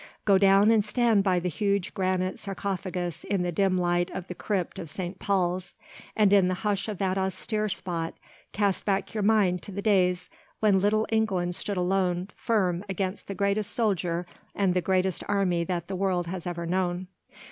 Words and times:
Go 0.25 0.39
down 0.39 0.71
and 0.71 0.83
stand 0.83 1.23
by 1.23 1.39
the 1.39 1.47
huge 1.47 1.93
granite 1.93 2.39
sarcophagus 2.39 3.23
in 3.23 3.43
the 3.43 3.51
dim 3.51 3.77
light 3.77 4.09
of 4.09 4.25
the 4.25 4.33
crypt 4.33 4.79
of 4.79 4.89
St. 4.89 5.19
Paul's, 5.19 5.75
and 6.15 6.33
in 6.33 6.47
the 6.47 6.55
hush 6.65 6.87
of 6.87 6.97
that 6.97 7.19
austere 7.19 7.69
spot, 7.69 8.15
cast 8.51 8.83
back 8.83 9.13
your 9.13 9.21
mind 9.21 9.61
to 9.61 9.71
the 9.71 9.79
days 9.79 10.27
when 10.59 10.79
little 10.79 11.05
England 11.11 11.61
alone 11.67 12.25
stood 12.29 12.33
firm 12.35 12.83
against 12.89 13.27
the 13.27 13.35
greatest 13.35 13.73
soldier 13.75 14.25
and 14.55 14.73
the 14.73 14.81
greatest 14.81 15.23
army 15.29 15.63
that 15.65 15.85
the 15.87 15.95
world 15.95 16.25
has 16.25 16.47
ever 16.47 16.65
known. 16.65 17.05